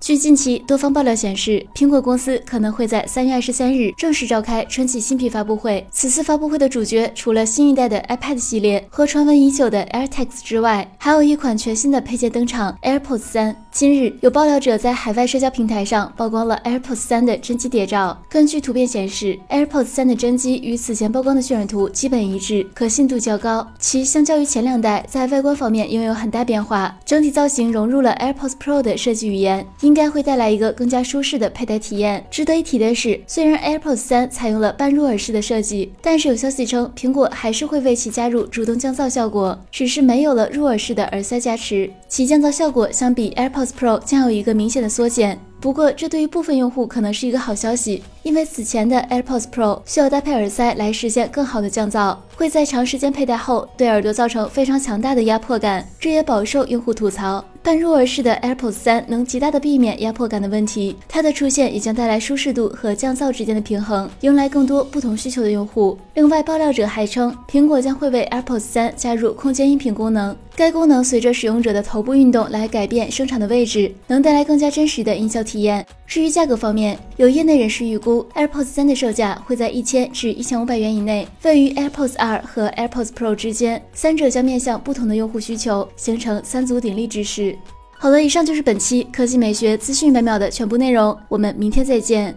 [0.00, 5.84] 据近期多方爆料显示，苹果公司可能会在三月二十三日正式召开春季新品发布会。
[5.90, 13.64] 此次发布会的主角，除了新一代的 iPad 系列和传闻已久的 AirTags 之外，还有一款全新的配件登场 ——AirPods 三。
[13.72, 18.16] 今日有爆料者在海外社交平台上曝光了 AirPods 三的真机谍照。
[18.28, 23.66] 根据图片显示，AirPods 三的真机与此前曝光的渲染图基本一致，可信度较高。
[23.78, 29.66] 其相较于前两代，在外观方面拥有很大变化，整体造型融入了 AirPods Pro 的设计语言。
[29.88, 32.22] 应该会带来一个更加舒适的佩戴体验。
[32.30, 45.40] 值得一提的是，虽然 AirPods 三采用了半入耳式的设计，但是有消息称苹果还是会为其加入主动降噪效果，只是没有了入耳式的耳塞加持，其降噪效果相比 AirPods Pro 将有一个明显的缩减。
[45.58, 57.42] 不过，这对于部分用户可能是一个好消息，因为此前的 AirPods Pro 需要搭配耳塞来实现更好的降噪，会在长时间佩戴后对耳朵造成非常强大的压迫感，这也饱受用户吐槽。
[57.70, 65.98] 但入耳式的 AirPods 三能极大的避免压迫感的问题，它的出现也将带来舒适度和降噪之间的平衡，迎来更多不同需求的用户。
[66.14, 75.86] 另外，爆料者还称，苹果将会为 AirPods 三加入空间音频功能，该功能随着使用者的头部运动来改变声场的位置，能带来更加真实的音效体验。
[76.04, 87.56] 至于价格方面，有业内人士预估，AirPods 三的售价会在一千至一千五百元以内，位于 AirPods 二和 AirPods Pro 之间，三者将面向不同的用户需求，形成三足鼎立之势。
[87.96, 92.36] 好了，以上就是本期科技美学资讯百秒的全部内容，我们明天再见。